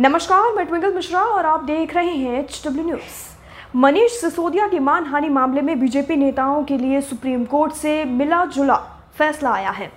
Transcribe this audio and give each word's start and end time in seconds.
नमस्कार, 0.00 0.52
मैं 0.54 0.64
ट्विंकल 0.66 0.92
मिश्रा 0.94 1.20
और 1.20 1.46
आप 1.46 1.62
देख 1.64 1.94
रहे 1.94 2.10
हैं 2.10 2.38
H 2.38 2.60
W 2.66 2.84
news 2.84 3.76
Manish 3.76 4.20
Sisodia 4.20 4.66
की 4.68 4.78
मानहानि 4.78 5.28
मामले 5.28 5.62
में 5.62 5.78
बीजेपी 5.80 6.16
नेताओं 6.16 6.62
के 6.64 6.76
लिए 6.78 7.00
सुप्रीम 7.00 7.44
कोर्ट 7.44 7.72
से 7.72 8.04
मिला 8.04 8.44
जुला 8.46 8.76
फैसला 9.18 9.52
आया 9.52 9.70
है। 9.70 9.90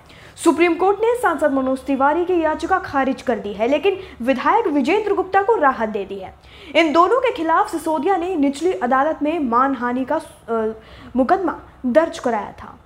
सुप्रीम 0.44 0.74
कोर्ट 0.74 0.98
ने 1.00 1.14
सांसद 1.16 1.52
मनोज 1.52 1.84
तिवारी 1.86 2.24
की 2.24 2.40
याचिका 2.40 2.78
खारिज 2.78 3.22
कर 3.22 3.38
दी 3.38 3.52
है, 3.52 3.68
लेकिन 3.68 4.00
विधायक 4.22 4.66
विजेंद्र 4.68 5.14
गुप्ता 5.14 5.42
को 5.42 5.56
राहत 5.56 5.88
दे 5.88 6.04
दी 6.04 6.18
है। 6.18 6.34
इन 6.76 6.92
दोनों 6.92 7.20
के 7.20 7.32
खिलाफ 7.32 7.70
सिसोदिया 7.70 8.16
ने 8.16 8.34
निचली 8.36 8.72
अदालत 8.72 9.22
में 9.22 9.38
मानहानि 9.40 10.04
का 10.04 10.20
मुकदमा 11.16 11.58
दर्ज 11.86 12.18
कराया 12.18 12.52
था। 12.52 12.76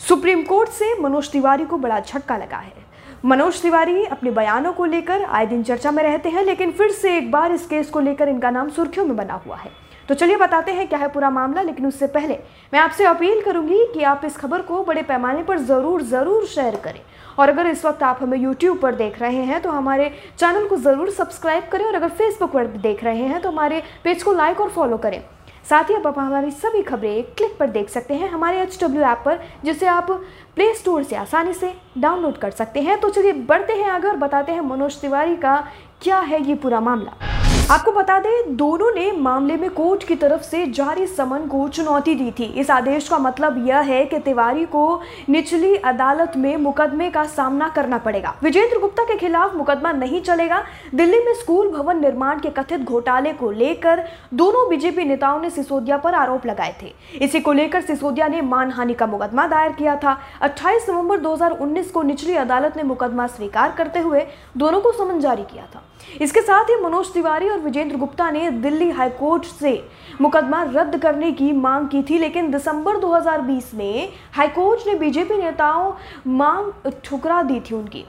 सुप्रीम 0.00 0.42
कोर्ट 0.42 0.70
से 0.70 0.94
मनोज 1.00 1.30
तिवारी 1.32 1.64
को 1.64 1.78
बड़ा 1.78 2.00
झटका 2.00 2.36
लगा 2.36 2.58
है। 2.58 2.86
मनोज 3.24 3.60
तिवारी 3.62 4.04
अपने 4.06 4.30
बयानों 4.30 4.72
को 4.72 4.84
लेकर 4.84 5.22
आए 5.24 5.46
दिन 5.46 5.62
चर्चा 5.62 5.90
में 5.90 6.02
रहते 6.02 6.28
हैं, 6.28 6.44
लेकिन 6.44 6.70
फिर 6.72 6.90
से 6.92 7.16
एक 7.16 7.30
बार 7.30 7.52
इस 7.52 7.66
केस 7.66 7.88
को 7.90 8.00
लेकर 8.00 8.28
इनका 8.28 8.50
नाम 8.50 8.68
सुर्खियों 8.70 9.06
में 9.06 9.16
बना 9.16 9.40
हुआ 9.46 9.56
है। 9.56 9.70
तो 10.08 10.14
चलिए 10.14 10.36
बताते 10.36 10.72
हैं 10.72 10.86
क्या 10.88 10.98
है 10.98 11.08
पूरा 11.08 11.30
मामला, 11.30 11.62
लेकिन 11.62 11.86
उससे 11.86 12.06
पहले 12.08 12.38
मैं 12.72 12.80
आपसे 12.80 13.04
अपील 13.04 13.40
करूँगी 13.42 13.84
कि 13.94 14.02
आप 14.02 14.24
इस 14.24 14.36
खबर 14.36 14.62
को 14.62 14.82
बड़े 14.84 15.02
पैमाने 15.02 15.42
पर 15.42 15.58
ज़रूर 15.60 16.02
ज़रूर 16.04 16.46
शेयर 16.46 16.76
करें। 16.84 17.00
और 17.38 17.48
अगर 17.48 17.66
इस 17.66 17.84
वक्त 17.84 18.02
आप 18.02 18.18
हमें 18.22 18.38
यूट्यूब 18.38 18.78
पर 18.78 18.94
देख 18.94 19.20
रहे 19.20 19.42
हैं 19.44 19.60
तो 19.62 19.70
हमारे 19.70 20.10
चैनल 20.38 20.66
को 20.66 20.76
ज़रूर 20.78 21.10
सब्सक्राइब 21.12 21.68
करें, 21.72 21.84
और 21.84 21.94
अगर 21.94 22.08
फेसबुक 22.10 22.52
पर 22.52 22.66
देख 22.78 23.04
रहे 23.04 23.24
हैं 23.24 23.40
तो 23.40 23.50
हमारे 23.50 23.82
पेज 24.04 24.22
को 24.22 24.32
लाइक 24.34 24.60
और 24.60 24.70
फॉलो 24.70 24.96
करें। 24.98 25.22
साथ 25.68 25.90
ही 25.90 25.94
आप 25.94 26.18
हमारी 26.18 26.50
सभी 26.50 26.82
खबरें 26.82 27.10
एक 27.10 27.34
क्लिक 27.36 27.56
पर 27.58 27.70
देख 27.70 27.88
सकते 27.88 28.14
हैं 28.14 28.28
हमारे 28.30 28.60
एच 28.62 28.78
डब्ल्यू 28.82 29.02
ऐप 29.02 29.22
पर, 29.24 29.40
जिसे 29.64 29.86
आप 29.86 30.10
प्ले 30.56 30.72
स्टोर 30.74 31.02
से 31.02 31.16
आसानी 31.16 31.52
से 31.52 31.72
डाउनलोड 31.98 32.38
कर 32.38 32.50
सकते 32.50 32.80
हैं। 32.80 32.98
तो 33.00 33.10
चलिए 33.10 33.32
बढ़ते 33.32 33.72
हैं 33.72 33.90
आगे 33.90 34.08
और 34.08 34.16
बताते 34.16 34.52
हैं 34.52 34.60
मनोज 34.60 35.00
तिवारी 35.00 35.36
का 35.36 35.56
क्या 36.02 36.20
है 36.20 36.42
ये 36.42 36.54
पूरा 36.54 36.80
मामला। 36.80 37.37
आपको 37.70 37.92
बता 37.92 38.18
दें, 38.18 38.56
दोनों 38.56 38.90
ने 38.90 39.10
मामले 39.14 39.56
में 39.56 39.68
कोर्ट 39.70 40.04
की 40.04 40.14
तरफ़ 40.16 40.42
से 40.42 40.64
जारी 40.66 41.06
समन 41.06 41.46
को 41.46 41.66
चुनौती 41.68 42.14
दी 42.14 42.30
थी। 42.30 42.44
इस 42.60 42.70
आदेश 42.70 43.08
का 43.08 43.18
मतलब 43.18 43.66
यह 43.66 43.78
है 43.78 44.04
कि 44.04 44.18
तिवारी 44.18 44.64
को 44.66 45.00
निचली 45.28 45.74
अदालत 45.76 46.36
में 46.36 46.56
मुकदमे 46.56 47.08
का 47.10 47.24
सामना 47.26 47.68
करना 47.68 47.98
पड़ेगा। 47.98 48.34
विजेंद्र 48.42 48.78
गुप्ता 48.80 49.04
के 49.04 49.16
खिलाफ 49.16 49.54
मुकदमा 49.54 49.92
नहीं 49.92 50.20
चलेगा। 50.20 50.62
दिल्ली 50.94 51.18
में 51.24 51.32
स्कूल 51.34 51.68
भवन 51.72 52.00
निर्माण 52.00 52.40
के 52.40 52.50
कथित 52.52 52.80
घोटाले 52.80 53.32
को 53.32 53.50
लेकर 53.50 54.02
दोनों 54.34 54.68
बीजेपी 54.68 55.04
नेताओं 55.04 55.40
ने 55.40 55.50
सिसोदिया 55.50 55.96
पर 55.96 56.14
आरोप 56.14 56.46
लगाए 56.46 56.74
थे। 56.82 56.92
इसी 57.16 57.40
को 57.40 57.52
लेकर 57.52 57.80
सिसोदिया 57.82 58.28
ने 58.28 58.40
मानहानि 58.44 58.94
का 58.94 59.06
मुकदमा 59.06 59.46
दायर 59.46 59.72
किया 59.72 59.96
था। 59.96 60.18
अट्ठाईस 60.40 60.88
नवंबर 60.90 61.18
दो 61.18 61.34
हज़ार 61.34 61.58
उन्नीस 61.58 61.90
को 61.90 62.02
निचली 62.04 62.36
अदालत 62.36 62.76
ने 62.76 62.82
मुकदमा 62.84 63.26
स्वीकार 63.26 63.74
करते 63.78 64.00
हुए 64.00 64.26
दोनों 64.56 64.80
को 64.80 64.92
समन 64.94 65.20
जारी 65.20 65.42
किया 65.44 65.66
था। 65.66 65.82
इसके 66.20 66.40
साथ 66.40 66.64
ही 66.64 66.74
मनोज 66.82 67.12
तिवारी 67.12 67.48
और 67.48 67.57
विजेंद्र 67.58 67.96
गुप्ता 67.96 68.30
ने 68.30 68.50
दिल्ली 68.50 68.90
हाईकोर्ट 68.90 69.44
से 69.44 69.72
मुकदमा 70.20 70.62
रद्द 70.64 70.96
करने 70.98 71.32
की 71.32 71.52
मांग 71.52 71.88
की 71.88 72.02
थी, 72.02 72.18
लेकिन 72.18 72.50
दिसंबर 72.50 72.96
2020 72.96 73.74
में 73.74 74.12
हाईकोर्ट 74.32 74.86
ने 74.86 74.94
बीजेपी 74.94 75.36
नेताओं 75.36 75.92
मांग 76.26 76.90
ठुकरा 77.04 77.42
दी 77.42 77.60
थी 77.60 77.74
उनकी। 77.74 78.04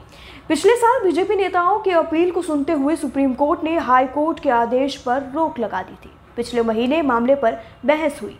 पिछले 0.48 0.76
साल 0.76 1.02
बीजेपी 1.02 1.36
नेताओं 1.36 1.78
के 1.78 1.90
अपील 1.90 2.30
को 2.30 2.42
सुनते 2.42 2.72
हुए 2.72 2.96
सुप्रीम 2.96 3.34
कोर्ट 3.34 3.64
ने 3.64 3.76
हाईकोर्ट 3.78 4.40
के 4.40 4.50
आदेश 4.50 4.96
पर 4.96 5.30
रोक 5.34 5.58
लगा 5.58 5.82
दी 5.82 5.94
थी। 6.04 6.10
पिछले 6.36 6.62
महीने 6.62 7.02
मामले 7.02 7.34
पर 7.34 7.58
बहस 7.86 8.22
हुई। 8.22 8.36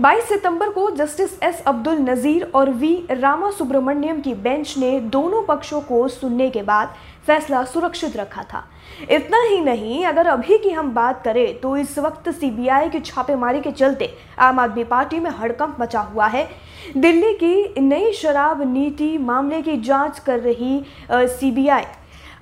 22 0.00 0.28
सितंबर 0.28 0.70
को 0.70 0.90
जस्टिस 0.90 1.42
एस 1.42 1.62
अब्दुल 1.66 1.98
नज़ीर 2.00 2.50
और 2.54 2.70
वी 2.72 2.94
रामा 3.12 3.50
सुब्रमण्यम 3.50 4.20
की 4.20 4.34
बेंच 4.34 4.76
ने 4.78 4.98
दोनों 5.00 5.42
पक्षों 5.42 5.80
को 5.80 6.06
सुनने 6.10 6.48
के 6.50 6.62
बाद 6.62 6.94
फैसला 7.26 7.62
सुरक्षित 7.64 8.16
रखा 8.16 8.42
था। 8.42 8.64
इतना 9.10 9.42
ही 9.42 9.60
नहीं, 9.60 10.04
अगर 10.04 10.26
अभी 10.26 10.58
की 10.58 10.70
हम 10.70 10.92
बात 10.94 11.22
करें 11.24 11.58
तो 11.60 11.76
इस 11.76 11.98
वक्त 11.98 12.30
सीबीआई 12.30 12.88
की 12.90 13.00
छापेमारी 13.00 13.60
के 13.60 13.70
चलते 13.72 14.12
आम 14.38 14.60
आदमी 14.60 14.84
पार्टी 14.84 15.20
में 15.20 15.30
हड़कंप 15.30 15.76
मचा 15.80 16.00
हुआ 16.02 16.26
है। 16.26 16.48
दिल्ली 16.96 17.32
की 17.34 17.80
नई 17.80 18.12
शराब 18.12 18.62
नीति 18.72 19.16
मामले 19.18 19.62
की 19.62 19.76
जाँच 19.80 20.18
कर 20.18 20.40
रही 20.40 20.82
सीबीआई। 21.12 21.84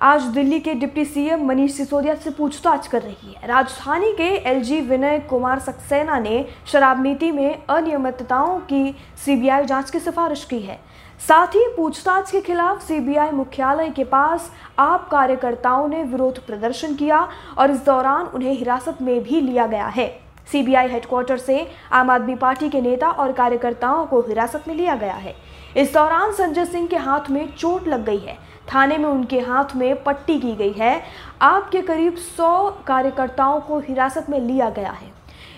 आज 0.02 0.22
दिल्ली 0.24 0.58
के 0.60 0.72
डिप्टी 0.74 1.04
सीएम 1.04 1.44
मनीष 1.46 1.72
सिसोदिया 1.72 2.14
से 2.14 2.30
पूछताछ 2.30 2.86
कर 2.86 3.02
रही 3.02 3.32
है। 3.32 3.46
राजधानी 3.48 4.10
के 4.12 4.28
एलजी 4.50 4.80
विनय 4.80 5.18
कुमार 5.30 5.58
सक्सेना 5.58 6.18
ने 6.18 6.44
शराब 6.66 7.02
नीति 7.02 7.30
में 7.32 7.66
अनियमितताओं 7.66 8.58
की 8.62 8.94
सीबीआई 9.24 9.64
जाँच 9.64 9.90
की 9.90 10.00
सिफारिश 10.00 10.44
की 10.44 10.58
है। 10.58 10.78
साथ 11.28 11.54
ही 11.54 11.66
पूछताछ 11.76 12.30
के 12.30 12.40
खिलाफ 12.40 12.82
सीबीआई 12.82 13.30
मुख्यालय 13.30 13.90
के 13.90 14.04
पास 14.04 14.50
आप 14.78 15.08
कार्यकर्ताओं 15.08 15.88
ने 15.88 16.02
विरोध 16.02 16.44
प्रदर्शन 16.46 16.94
किया 16.94 17.26
और 17.58 17.70
इस 17.70 17.84
दौरान 17.86 18.26
उन्हें 18.26 18.52
हिरासत 18.52 19.02
में 19.02 19.22
भी 19.22 19.40
लिया 19.40 19.66
गया 19.66 19.86
है। 19.86 20.08
सीबीआई 20.52 20.88
हेडक्वार्टर 20.88 21.38
से 21.38 21.66
आम 21.92 22.10
आदमी 22.10 22.34
पार्टी 22.34 22.69
के 22.69 22.80
नेता 22.80 23.10
और 23.10 23.32
कार्यकर्ताओं 23.32 24.06
को 24.06 24.20
हिरासत 24.20 24.64
में 24.69 24.74
लिया 24.74 24.94
गया 24.94 25.14
है। 25.14 25.34
इस 25.76 25.92
दौरान 25.94 26.32
संजय 26.32 26.64
सिंह 26.64 26.86
के 26.86 26.96
हाथ 26.96 27.30
में 27.30 27.46
चोट 27.54 27.86
लग 27.88 28.04
गई 28.04 28.19
है। 28.19 28.36
थाने 28.69 28.99
में 28.99 29.09
उनके 29.09 29.41
हाथ 29.41 29.77
में 29.77 30.03
पट्टी 30.03 30.39
की 30.41 30.55
गई 30.55 30.73
है। 30.73 31.00
आपके 31.43 31.83
करीब 31.83 32.17
100 32.17 32.71
कार्यकर्ताओं 32.87 33.61
को 33.61 33.78
हिरासत 33.81 34.31
में 34.31 34.39
लिया 34.41 34.71
गया 34.71 34.91
है। 34.91 35.11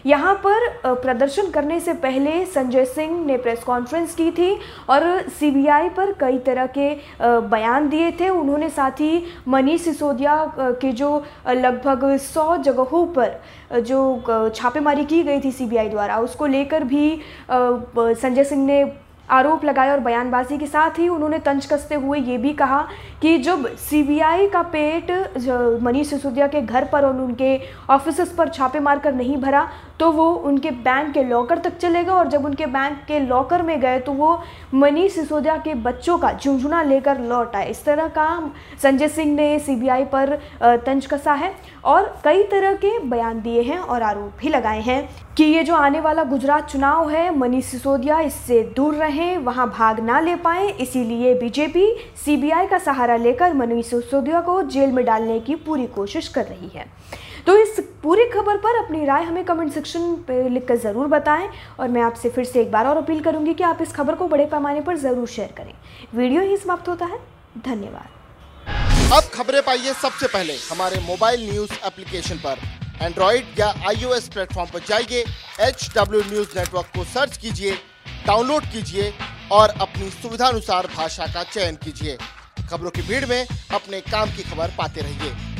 यहाँ 0.06 0.34
पर 0.36 0.66
प्रदर्शन 0.94 1.50
करने 1.50 1.78
से 1.80 1.92
पहले 1.94 2.44
संजय 2.44 2.84
सिंह 2.84 3.24
ने 3.26 3.36
प्रेस 3.36 3.62
कॉन्फ्रेंस 3.64 4.14
की 4.14 4.30
थी 4.30 4.50
और 4.90 5.04
सीबीआई 5.30 5.88
पर 5.88 6.12
कई 6.12 6.38
तरह 6.38 6.66
के 6.76 6.88
बयान 7.22 7.88
दिए 7.88 8.10
थे। 8.12 8.28
उन्होंने 8.28 8.68
साथ 8.70 9.00
ही 9.00 9.22
मनीष 9.48 9.80
सिसोदिया 9.80 10.36
के 10.58 10.90
जो 10.92 11.24
लगभग 11.48 12.16
सौ 12.16 12.56
जगहों 12.58 13.06
पर 13.14 13.80
जो 13.80 14.50
छापेमारी 14.54 15.04
की 15.04 15.22
गई 15.22 15.40
थी 15.40 15.52
सीबीआई 15.52 15.88
द्वारा, 15.88 16.18
उसको 16.18 16.46
लेकर 16.46 16.84
भी 16.84 17.20
संजय 17.50 18.44
सिंह 18.44 18.64
ने 18.66 18.84
आरोप 19.28 19.64
लगाए 19.64 19.90
और 19.90 20.00
बयानबाजी 20.00 20.58
के 20.58 20.66
साथ 20.66 20.98
ही 20.98 21.08
उन्होंने 21.08 21.38
तंज 21.38 21.66
कसते 21.66 21.94
हुए 21.94 22.18
ये 22.18 22.36
भी 22.38 22.52
कहा 22.52 22.80
कि 23.22 23.36
जब 23.38 23.66
सीबीआई 23.78 24.46
का 24.48 24.62
पेट 24.72 25.10
मनीष 25.82 26.10
सिसोदिया 26.10 26.46
के 26.46 26.60
घर 26.60 26.84
पर 26.84 27.04
और 27.04 27.20
उनके 27.20 27.58
ऑफ़िस 27.90 28.32
पर 28.32 28.48
छापे 28.48 28.80
मारकर 28.80 29.14
नहीं 29.14 29.36
भरा 29.36 29.68
तो 30.00 30.10
वो 30.12 30.28
उनके 30.44 30.70
बैंक 30.70 31.12
के 31.14 31.22
लॉकर 31.24 31.58
तक 31.58 31.76
चले 31.76 32.02
गए 32.04 32.12
और 32.12 32.28
जब 32.28 32.44
उनके 32.44 32.66
बैंक 32.66 32.98
के 33.08 33.18
लॉकर 33.20 33.62
में 33.62 33.78
गए 33.80 33.98
तो 33.98 34.12
वो 34.12 34.42
मनीष 34.74 35.14
सिसोदिया 35.14 35.56
के 35.56 35.74
बच्चों 35.82 36.18
का 36.18 36.32
झुंझुना 36.32 36.82
लेकर 36.82 37.20
लौट 37.20 37.56
आए। 37.56 37.70
इस 37.70 37.84
तरह 37.84 38.08
का 38.08 38.28
संजय 38.82 39.08
सिंह 39.08 39.34
ने 39.34 39.58
सीबीआई 39.58 40.04
पर 40.04 40.38
तंज 40.86 41.06
कसा 41.06 41.32
है 41.32 41.52
और 41.84 42.14
कई 42.24 42.42
तरह 42.44 42.74
के 42.76 42.98
बयान 43.00 43.40
दिए 43.42 43.62
हैं 43.62 43.78
और 43.78 44.02
आरोप 44.02 44.32
भी 44.40 44.48
लगाए 44.48 44.80
हैं 44.80 45.08
कि 45.36 45.44
ये 45.44 45.62
जो 45.64 45.74
आने 45.74 46.00
वाला 46.00 46.24
गुजरात 46.24 46.68
चुनाव 46.70 47.10
है, 47.10 47.36
मनीष 47.38 47.64
सिसोदिया 47.64 48.20
इससे 48.20 48.62
दूर 48.76 48.94
रहें, 48.94 49.36
वहाँ 49.38 49.68
भाग 49.68 50.00
ना 50.00 50.20
ले 50.20 50.34
पाए, 50.36 50.68
इसीलिए 50.70 51.34
बीजेपी 51.34 51.86
सीबीआई 52.24 52.66
का 52.66 52.78
सहारा 52.78 53.16
लेकर 53.16 53.54
मनीष 53.54 53.86
सिसोदिया 53.86 54.40
को 54.40 54.62
जेल 54.64 54.92
में 54.92 55.04
डालने 55.04 55.38
की 55.40 55.54
पूरी 55.56 55.86
कोशिश 55.86 56.28
कर 56.28 56.44
रही 56.44 56.70
है। 56.74 56.86
तो 57.46 57.56
इस 57.58 57.78
पूरी 58.02 58.24
खबर 58.30 58.56
पर 58.56 58.76
अपनी 58.78 59.04
राय 59.04 59.22
हमें 59.24 59.44
कमेंट 59.44 59.72
सेक्शन 59.72 60.14
पर 60.28 60.48
लिखकर 60.50 60.76
ज़रूर 60.76 61.06
बताएँ 61.06 61.48
और 61.80 61.88
मैं 61.88 62.02
आपसे 62.02 62.30
फिर 62.30 62.44
से 62.44 62.60
एक 62.60 62.70
बार 62.72 62.86
और 62.86 62.96
अपील 62.96 63.20
करूँगी 63.22 63.54
कि 63.54 63.64
आप 63.64 63.82
इस 63.82 63.92
खबर 63.92 64.14
को 64.14 64.28
बड़े 64.28 64.46
पैमाने 64.46 64.80
पर 64.80 64.96
ज़रूर 64.98 65.26
शेयर 65.28 65.52
करें। 65.56 65.74
वीडियो 66.14 66.42
ही 66.42 66.56
समाप्त 66.56 66.88
होता 66.88 67.06
है। 67.06 67.18
धन्यवाद। 67.66 69.12
अब 69.12 69.30
खबरें 69.34 69.60
पाइए 69.62 69.92
सबसे 69.94 70.26
पहले। 70.26 70.56
हमारे 70.70 71.00
मोबाइल 71.06 71.48
न्यूज़ 71.50 71.72
एप्लीकेशन 71.86 72.36
पर। 72.46 72.58
एंड्रॉइड 73.02 73.58
या 73.58 73.68
आईओएस 73.88 74.28
प्लेटफॉर्म 74.28 74.70
पर 74.72 74.84
जाइए। 74.88 75.24
एच 75.60 75.88
डब्ल्यू 75.96 76.20
न्यूज़ 76.30 76.58
नेटवर्क 76.58 76.86
को 76.96 77.04
सर्च 77.04 77.36
कीजिए 77.36 77.74
डाउनलोड 78.26 78.64
कीजिए 78.72 79.12
और 79.52 79.74
अपनी 79.80 80.10
सुविधानुसार 80.12 80.86
भाषा 80.96 81.26
का 81.26 81.42
चयन 81.44 81.76
कीजिए। 81.84 82.16
खबरों 82.70 82.90
की 82.90 83.02
भीड़ 83.02 83.26
में 83.26 83.42
अपने 83.44 84.00
काम 84.02 84.30
की 84.36 84.42
खबर 84.44 84.74
पाते 84.78 85.00
रहिए। 85.00 85.53